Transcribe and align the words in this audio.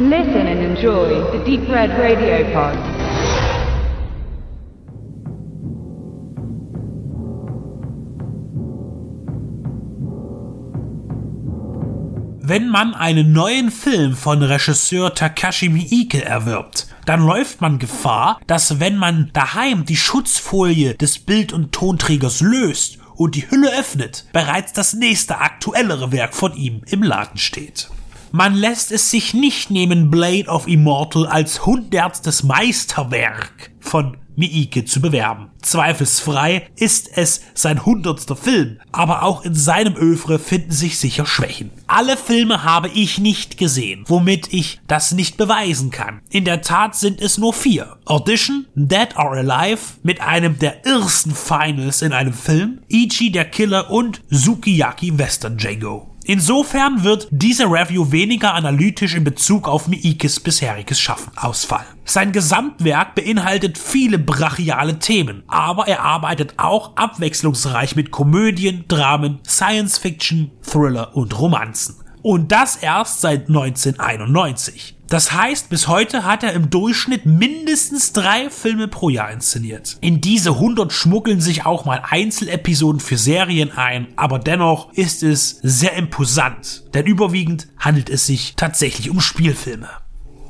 Listen 0.00 0.46
and 0.46 0.60
enjoy 0.60 1.08
the 1.32 1.44
Deep 1.44 1.68
Red 1.68 1.90
Radio 1.98 2.44
Pod. 2.52 2.78
Wenn 12.40 12.68
man 12.68 12.94
einen 12.94 13.32
neuen 13.32 13.72
Film 13.72 14.14
von 14.14 14.40
Regisseur 14.44 15.16
Takashi 15.16 15.68
Miike 15.68 16.24
erwirbt, 16.24 16.86
dann 17.04 17.26
läuft 17.26 17.60
man 17.60 17.80
Gefahr, 17.80 18.40
dass 18.46 18.78
wenn 18.78 18.98
man 18.98 19.30
daheim 19.32 19.84
die 19.84 19.96
Schutzfolie 19.96 20.94
des 20.94 21.18
Bild- 21.18 21.52
und 21.52 21.72
Tonträgers 21.72 22.40
löst 22.40 22.98
und 23.16 23.34
die 23.34 23.50
Hülle 23.50 23.76
öffnet, 23.76 24.26
bereits 24.32 24.72
das 24.72 24.94
nächste 24.94 25.38
aktuellere 25.38 26.12
Werk 26.12 26.34
von 26.34 26.54
ihm 26.54 26.82
im 26.86 27.02
Laden 27.02 27.38
steht. 27.38 27.90
Man 28.30 28.54
lässt 28.54 28.92
es 28.92 29.10
sich 29.10 29.32
nicht 29.32 29.70
nehmen, 29.70 30.10
Blade 30.10 30.48
of 30.48 30.68
Immortal 30.68 31.26
als 31.26 31.64
hundertstes 31.64 32.42
Meisterwerk 32.42 33.70
von 33.80 34.18
Miike 34.38 34.84
zu 34.84 35.00
bewerben. 35.00 35.50
Zweifelsfrei 35.62 36.68
ist 36.76 37.10
es 37.16 37.40
sein 37.54 37.84
hundertster 37.84 38.36
Film, 38.36 38.78
aber 38.92 39.24
auch 39.24 39.42
in 39.42 39.54
seinem 39.54 39.96
Övre 39.96 40.38
finden 40.38 40.70
sich 40.70 40.98
sicher 40.98 41.26
Schwächen. 41.26 41.72
Alle 41.88 42.16
Filme 42.16 42.62
habe 42.62 42.88
ich 42.88 43.18
nicht 43.18 43.58
gesehen, 43.58 44.04
womit 44.06 44.52
ich 44.52 44.80
das 44.86 45.12
nicht 45.12 45.36
beweisen 45.36 45.90
kann. 45.90 46.20
In 46.30 46.44
der 46.44 46.62
Tat 46.62 46.94
sind 46.94 47.20
es 47.20 47.38
nur 47.38 47.52
vier. 47.52 47.96
Audition, 48.04 48.66
Dead 48.76 49.16
or 49.16 49.32
Alive 49.32 49.80
mit 50.04 50.20
einem 50.20 50.58
der 50.58 50.86
ersten 50.86 51.34
Finals 51.34 52.02
in 52.02 52.12
einem 52.12 52.34
Film, 52.34 52.80
Ichi 52.88 53.32
der 53.32 53.46
Killer 53.46 53.90
und 53.90 54.22
Sukiyaki 54.30 55.18
Western 55.18 55.56
Django. 55.56 56.14
Insofern 56.30 57.04
wird 57.04 57.26
diese 57.30 57.64
Review 57.64 58.12
weniger 58.12 58.52
analytisch 58.52 59.14
in 59.14 59.24
Bezug 59.24 59.66
auf 59.66 59.88
Miikes 59.88 60.40
bisheriges 60.40 61.00
Schaffen 61.00 61.32
ausfallen. 61.38 61.86
Sein 62.04 62.32
Gesamtwerk 62.32 63.14
beinhaltet 63.14 63.78
viele 63.78 64.18
brachiale 64.18 64.98
Themen, 64.98 65.42
aber 65.48 65.88
er 65.88 66.02
arbeitet 66.02 66.52
auch 66.58 66.94
abwechslungsreich 66.98 67.96
mit 67.96 68.10
Komödien, 68.10 68.84
Dramen, 68.88 69.38
Science 69.46 69.96
Fiction, 69.96 70.50
Thriller 70.60 71.16
und 71.16 71.38
Romanzen. 71.40 71.94
Und 72.20 72.52
das 72.52 72.76
erst 72.76 73.22
seit 73.22 73.48
1991. 73.48 74.97
Das 75.08 75.32
heißt, 75.32 75.70
bis 75.70 75.88
heute 75.88 76.24
hat 76.24 76.42
er 76.42 76.52
im 76.52 76.68
Durchschnitt 76.68 77.24
mindestens 77.24 78.12
drei 78.12 78.50
Filme 78.50 78.88
pro 78.88 79.08
Jahr 79.08 79.30
inszeniert. 79.30 79.96
In 80.02 80.20
diese 80.20 80.50
100 80.50 80.92
schmuggeln 80.92 81.40
sich 81.40 81.64
auch 81.64 81.86
mal 81.86 82.02
Einzelepisoden 82.06 83.00
für 83.00 83.16
Serien 83.16 83.72
ein, 83.72 84.08
aber 84.16 84.38
dennoch 84.38 84.92
ist 84.92 85.22
es 85.22 85.60
sehr 85.62 85.94
imposant, 85.94 86.84
denn 86.92 87.06
überwiegend 87.06 87.68
handelt 87.78 88.10
es 88.10 88.26
sich 88.26 88.54
tatsächlich 88.56 89.08
um 89.08 89.20
Spielfilme. 89.20 89.88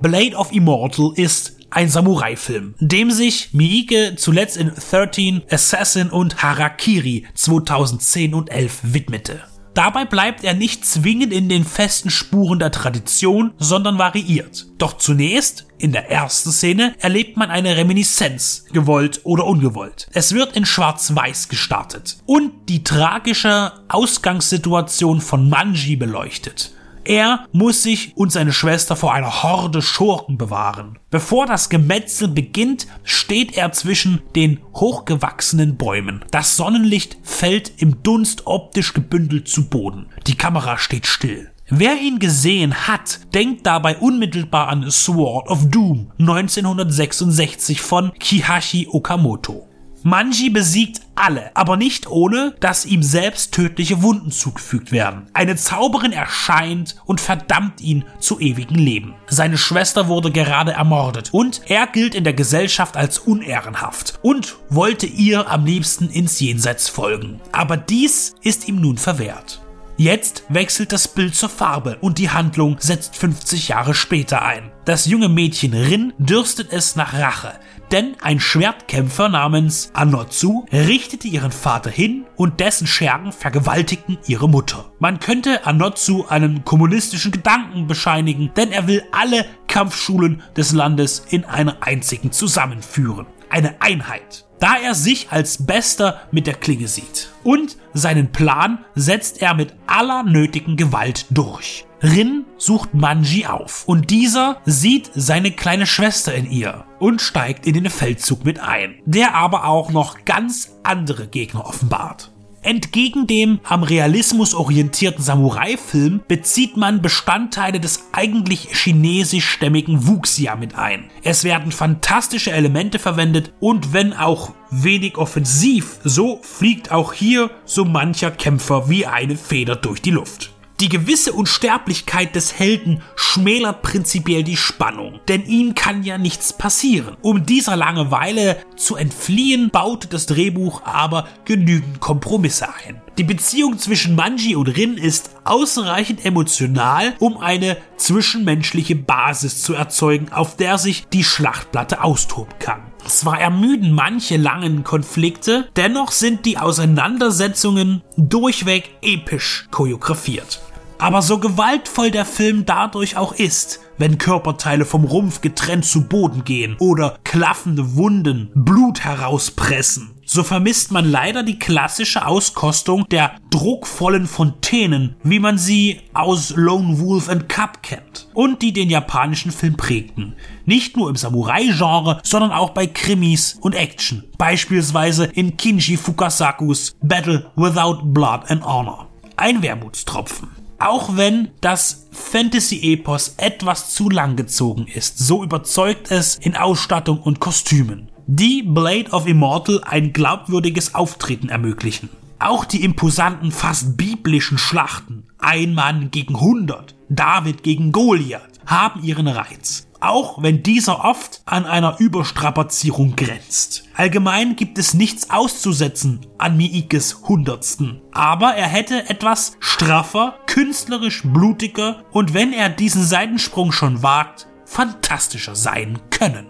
Blade 0.00 0.34
of 0.34 0.50
Immortal 0.50 1.12
ist 1.14 1.56
ein 1.70 1.88
Samurai-Film, 1.88 2.74
dem 2.80 3.12
sich 3.12 3.54
Miike 3.54 4.16
zuletzt 4.16 4.56
in 4.56 4.72
13, 4.74 5.42
Assassin 5.48 6.10
und 6.10 6.42
Harakiri 6.42 7.26
2010 7.34 8.34
und 8.34 8.50
11 8.50 8.80
widmete. 8.82 9.42
Dabei 9.80 10.04
bleibt 10.04 10.44
er 10.44 10.52
nicht 10.52 10.84
zwingend 10.84 11.32
in 11.32 11.48
den 11.48 11.64
festen 11.64 12.10
Spuren 12.10 12.58
der 12.58 12.70
Tradition, 12.70 13.54
sondern 13.56 13.96
variiert. 13.96 14.66
Doch 14.76 14.98
zunächst, 14.98 15.64
in 15.78 15.92
der 15.92 16.10
ersten 16.10 16.52
Szene, 16.52 16.94
erlebt 16.98 17.38
man 17.38 17.48
eine 17.48 17.78
Reminiszenz, 17.78 18.66
gewollt 18.74 19.22
oder 19.24 19.46
ungewollt. 19.46 20.06
Es 20.12 20.34
wird 20.34 20.54
in 20.54 20.66
Schwarz-Weiß 20.66 21.48
gestartet 21.48 22.18
und 22.26 22.68
die 22.68 22.84
tragische 22.84 23.72
Ausgangssituation 23.88 25.22
von 25.22 25.48
Manji 25.48 25.96
beleuchtet. 25.96 26.74
Er 27.04 27.46
muss 27.52 27.82
sich 27.82 28.16
und 28.16 28.30
seine 28.30 28.52
Schwester 28.52 28.96
vor 28.96 29.14
einer 29.14 29.42
Horde 29.42 29.82
Schurken 29.82 30.38
bewahren. 30.38 30.98
Bevor 31.10 31.46
das 31.46 31.68
Gemetzel 31.68 32.28
beginnt, 32.28 32.86
steht 33.04 33.56
er 33.56 33.72
zwischen 33.72 34.22
den 34.36 34.60
hochgewachsenen 34.74 35.76
Bäumen. 35.76 36.24
Das 36.30 36.56
Sonnenlicht 36.56 37.16
fällt 37.22 37.72
im 37.78 38.02
Dunst 38.02 38.46
optisch 38.46 38.92
gebündelt 38.92 39.48
zu 39.48 39.68
Boden. 39.68 40.06
Die 40.26 40.36
Kamera 40.36 40.78
steht 40.78 41.06
still. 41.06 41.50
Wer 41.72 42.00
ihn 42.00 42.18
gesehen 42.18 42.88
hat, 42.88 43.20
denkt 43.32 43.64
dabei 43.64 43.96
unmittelbar 43.96 44.68
an 44.68 44.90
Sword 44.90 45.48
of 45.48 45.70
Doom 45.70 46.10
1966 46.18 47.80
von 47.80 48.12
Kihashi 48.18 48.88
Okamoto. 48.90 49.68
Manji 50.02 50.50
besiegt 50.50 51.02
alle, 51.20 51.50
aber 51.54 51.76
nicht 51.76 52.08
ohne, 52.08 52.54
dass 52.60 52.86
ihm 52.86 53.02
selbst 53.02 53.52
tödliche 53.52 54.02
Wunden 54.02 54.30
zugefügt 54.30 54.92
werden. 54.92 55.26
Eine 55.32 55.56
Zauberin 55.56 56.12
erscheint 56.12 56.96
und 57.04 57.20
verdammt 57.20 57.80
ihn 57.80 58.04
zu 58.18 58.40
ewigem 58.40 58.76
Leben. 58.76 59.14
Seine 59.28 59.58
Schwester 59.58 60.08
wurde 60.08 60.30
gerade 60.30 60.72
ermordet 60.72 61.28
und 61.32 61.62
er 61.66 61.86
gilt 61.86 62.14
in 62.14 62.24
der 62.24 62.32
Gesellschaft 62.32 62.96
als 62.96 63.18
unehrenhaft 63.18 64.18
und 64.22 64.56
wollte 64.68 65.06
ihr 65.06 65.50
am 65.50 65.64
liebsten 65.64 66.08
ins 66.08 66.40
Jenseits 66.40 66.88
folgen. 66.88 67.40
Aber 67.52 67.76
dies 67.76 68.34
ist 68.42 68.68
ihm 68.68 68.80
nun 68.80 68.98
verwehrt. 68.98 69.60
Jetzt 70.00 70.44
wechselt 70.48 70.92
das 70.92 71.08
Bild 71.08 71.34
zur 71.34 71.50
Farbe 71.50 71.98
und 72.00 72.16
die 72.16 72.30
Handlung 72.30 72.78
setzt 72.80 73.16
50 73.16 73.68
Jahre 73.68 73.92
später 73.92 74.40
ein. 74.40 74.72
Das 74.86 75.04
junge 75.04 75.28
Mädchen 75.28 75.74
Rin 75.74 76.14
dürstet 76.16 76.72
es 76.72 76.96
nach 76.96 77.12
Rache, 77.12 77.52
denn 77.92 78.16
ein 78.20 78.40
Schwertkämpfer 78.40 79.28
namens 79.28 79.90
Anotsu 79.92 80.66
richtete 80.72 81.28
ihren 81.28 81.52
Vater 81.52 81.90
hin 81.90 82.24
und 82.36 82.60
dessen 82.60 82.86
Schergen 82.86 83.32
vergewaltigten 83.32 84.18
ihre 84.26 84.48
Mutter. 84.48 84.92
Man 84.98 85.20
könnte 85.20 85.66
Anotsu 85.66 86.26
einen 86.28 86.64
kommunistischen 86.64 87.32
Gedanken 87.32 87.86
bescheinigen, 87.86 88.52
denn 88.56 88.72
er 88.72 88.86
will 88.86 89.02
alle 89.12 89.44
Kampfschulen 89.68 90.42
des 90.56 90.72
Landes 90.72 91.24
in 91.30 91.44
einer 91.44 91.78
einzigen 91.82 92.32
zusammenführen. 92.32 93.26
Eine 93.50 93.80
Einheit 93.80 94.46
da 94.60 94.76
er 94.76 94.94
sich 94.94 95.32
als 95.32 95.66
Bester 95.66 96.20
mit 96.30 96.46
der 96.46 96.54
Klinge 96.54 96.86
sieht. 96.86 97.30
Und 97.42 97.78
seinen 97.94 98.30
Plan 98.30 98.84
setzt 98.94 99.42
er 99.42 99.54
mit 99.54 99.74
aller 99.86 100.22
nötigen 100.22 100.76
Gewalt 100.76 101.26
durch. 101.30 101.86
Rin 102.02 102.46
sucht 102.56 102.94
Manji 102.94 103.46
auf 103.46 103.84
und 103.86 104.10
dieser 104.10 104.58
sieht 104.64 105.10
seine 105.14 105.50
kleine 105.50 105.86
Schwester 105.86 106.34
in 106.34 106.50
ihr 106.50 106.84
und 106.98 107.20
steigt 107.20 107.66
in 107.66 107.74
den 107.74 107.90
Feldzug 107.90 108.44
mit 108.44 108.58
ein, 108.58 108.94
der 109.04 109.34
aber 109.34 109.66
auch 109.66 109.90
noch 109.90 110.24
ganz 110.24 110.76
andere 110.82 111.26
Gegner 111.26 111.66
offenbart. 111.66 112.32
Entgegen 112.62 113.26
dem 113.26 113.58
am 113.64 113.82
Realismus 113.82 114.54
orientierten 114.54 115.24
Samurai-Film 115.24 116.20
bezieht 116.28 116.76
man 116.76 117.00
Bestandteile 117.00 117.80
des 117.80 118.08
eigentlich 118.12 118.68
chinesischstämmigen 118.72 120.06
Wuxia 120.06 120.56
mit 120.56 120.74
ein. 120.74 121.10
Es 121.22 121.44
werden 121.44 121.72
fantastische 121.72 122.52
Elemente 122.52 122.98
verwendet 122.98 123.54
und 123.60 123.94
wenn 123.94 124.12
auch 124.12 124.52
wenig 124.70 125.16
offensiv, 125.16 126.00
so 126.04 126.40
fliegt 126.42 126.92
auch 126.92 127.14
hier 127.14 127.50
so 127.64 127.86
mancher 127.86 128.30
Kämpfer 128.30 128.90
wie 128.90 129.06
eine 129.06 129.36
Feder 129.36 129.76
durch 129.76 130.02
die 130.02 130.10
Luft. 130.10 130.52
Die 130.80 130.88
gewisse 130.88 131.34
Unsterblichkeit 131.34 132.34
des 132.34 132.58
Helden 132.58 133.02
schmälert 133.14 133.82
prinzipiell 133.82 134.42
die 134.42 134.56
Spannung, 134.56 135.20
denn 135.28 135.44
ihm 135.44 135.74
kann 135.74 136.04
ja 136.04 136.16
nichts 136.16 136.54
passieren. 136.54 137.18
Um 137.20 137.44
dieser 137.44 137.76
Langeweile 137.76 138.56
zu 138.76 138.96
entfliehen, 138.96 139.68
baute 139.68 140.08
das 140.08 140.24
Drehbuch 140.24 140.80
aber 140.86 141.28
genügend 141.44 142.00
Kompromisse 142.00 142.68
ein. 142.86 143.02
Die 143.18 143.24
Beziehung 143.24 143.76
zwischen 143.78 144.14
Manji 144.14 144.56
und 144.56 144.68
Rin 144.68 144.96
ist 144.96 145.32
ausreichend 145.44 146.24
emotional, 146.24 147.12
um 147.18 147.36
eine 147.36 147.76
zwischenmenschliche 147.98 148.96
Basis 148.96 149.62
zu 149.62 149.74
erzeugen, 149.74 150.32
auf 150.32 150.56
der 150.56 150.78
sich 150.78 151.06
die 151.12 151.24
Schlachtplatte 151.24 152.02
austoben 152.02 152.54
kann. 152.58 152.80
Zwar 153.06 153.38
ermüden 153.38 153.92
manche 153.92 154.38
langen 154.38 154.84
Konflikte, 154.84 155.68
dennoch 155.76 156.12
sind 156.12 156.46
die 156.46 156.56
Auseinandersetzungen 156.56 158.02
durchweg 158.16 158.90
episch 159.02 159.66
choreografiert. 159.70 160.60
Aber 161.00 161.22
so 161.22 161.38
gewaltvoll 161.38 162.10
der 162.10 162.26
Film 162.26 162.66
dadurch 162.66 163.16
auch 163.16 163.32
ist, 163.32 163.80
wenn 163.96 164.18
Körperteile 164.18 164.84
vom 164.84 165.04
Rumpf 165.04 165.40
getrennt 165.40 165.86
zu 165.86 166.06
Boden 166.06 166.44
gehen 166.44 166.76
oder 166.78 167.18
klaffende 167.24 167.96
Wunden 167.96 168.50
Blut 168.54 169.00
herauspressen, 169.00 170.10
so 170.26 170.42
vermisst 170.42 170.92
man 170.92 171.10
leider 171.10 171.42
die 171.42 171.58
klassische 171.58 172.26
Auskostung 172.26 173.06
der 173.08 173.32
druckvollen 173.48 174.26
Fontänen, 174.26 175.16
wie 175.22 175.40
man 175.40 175.56
sie 175.56 176.02
aus 176.12 176.52
Lone 176.54 177.00
Wolf 177.00 177.30
and 177.30 177.48
Cub 177.48 177.82
kennt 177.82 178.28
und 178.34 178.60
die 178.60 178.74
den 178.74 178.90
japanischen 178.90 179.52
Film 179.52 179.78
prägten. 179.78 180.36
Nicht 180.66 180.98
nur 180.98 181.08
im 181.08 181.16
Samurai-Genre, 181.16 182.20
sondern 182.22 182.52
auch 182.52 182.70
bei 182.70 182.86
Krimis 182.86 183.56
und 183.62 183.74
Action. 183.74 184.24
Beispielsweise 184.36 185.24
in 185.24 185.56
Kinji 185.56 185.96
Fukasakus 185.96 186.94
Battle 187.02 187.50
Without 187.56 188.02
Blood 188.04 188.50
and 188.50 188.62
Honor. 188.62 189.06
Ein 189.36 189.62
Wermutstropfen. 189.62 190.59
Auch 190.80 191.14
wenn 191.14 191.50
das 191.60 192.08
Fantasy-Epos 192.10 193.34
etwas 193.36 193.92
zu 193.92 194.08
lang 194.08 194.36
gezogen 194.36 194.86
ist, 194.86 195.18
so 195.18 195.44
überzeugt 195.44 196.10
es 196.10 196.36
in 196.36 196.56
Ausstattung 196.56 197.20
und 197.20 197.38
Kostümen, 197.38 198.10
die 198.26 198.62
Blade 198.62 199.10
of 199.10 199.26
Immortal 199.26 199.82
ein 199.84 200.14
glaubwürdiges 200.14 200.94
Auftreten 200.94 201.50
ermöglichen. 201.50 202.08
Auch 202.38 202.64
die 202.64 202.82
imposanten, 202.82 203.52
fast 203.52 203.98
biblischen 203.98 204.56
Schlachten, 204.56 205.26
ein 205.38 205.74
Mann 205.74 206.10
gegen 206.10 206.36
100, 206.36 206.94
David 207.10 207.62
gegen 207.62 207.92
Goliath, 207.92 208.48
haben 208.64 209.02
ihren 209.04 209.28
Reiz 209.28 209.86
auch 210.00 210.42
wenn 210.42 210.62
dieser 210.62 211.04
oft 211.04 211.42
an 211.44 211.66
einer 211.66 212.00
Überstrapazierung 212.00 213.16
grenzt. 213.16 213.84
Allgemein 213.94 214.56
gibt 214.56 214.78
es 214.78 214.94
nichts 214.94 215.30
auszusetzen 215.30 216.26
an 216.38 216.56
Miikes 216.56 217.22
Hundertsten, 217.28 218.00
aber 218.12 218.54
er 218.54 218.66
hätte 218.66 219.08
etwas 219.08 219.56
straffer, 219.60 220.38
künstlerisch 220.50 221.22
blutiger 221.22 222.02
und 222.10 222.34
wenn 222.34 222.52
er 222.52 222.68
diesen 222.70 223.04
Seitensprung 223.04 223.70
schon 223.70 224.02
wagt, 224.02 224.48
fantastischer 224.64 225.54
sein 225.54 226.00
können. 226.10 226.46